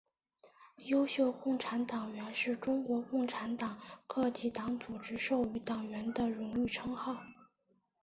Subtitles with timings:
[0.85, 3.77] 优秀共产党员是中国共产党
[4.07, 7.21] 各级党组织授予党员的荣誉称号。